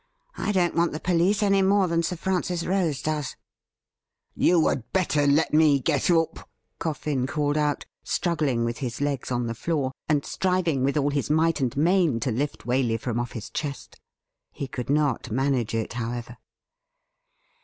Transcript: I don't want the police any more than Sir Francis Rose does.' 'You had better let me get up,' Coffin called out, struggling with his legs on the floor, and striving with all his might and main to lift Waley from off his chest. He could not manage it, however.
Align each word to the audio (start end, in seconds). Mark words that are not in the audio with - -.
I 0.35 0.51
don't 0.51 0.73
want 0.73 0.93
the 0.93 0.99
police 0.99 1.43
any 1.43 1.61
more 1.61 1.87
than 1.87 2.01
Sir 2.01 2.15
Francis 2.15 2.65
Rose 2.65 3.03
does.' 3.03 3.35
'You 4.33 4.67
had 4.67 4.91
better 4.91 5.27
let 5.27 5.53
me 5.53 5.79
get 5.79 6.09
up,' 6.09 6.49
Coffin 6.79 7.27
called 7.27 7.55
out, 7.55 7.85
struggling 8.01 8.65
with 8.65 8.79
his 8.79 8.99
legs 8.99 9.31
on 9.31 9.45
the 9.45 9.53
floor, 9.53 9.91
and 10.09 10.25
striving 10.25 10.83
with 10.83 10.97
all 10.97 11.11
his 11.11 11.29
might 11.29 11.61
and 11.61 11.77
main 11.77 12.19
to 12.21 12.31
lift 12.31 12.65
Waley 12.65 12.99
from 12.99 13.19
off 13.19 13.33
his 13.33 13.51
chest. 13.51 14.01
He 14.51 14.67
could 14.67 14.89
not 14.89 15.29
manage 15.29 15.75
it, 15.75 15.93
however. 15.93 16.37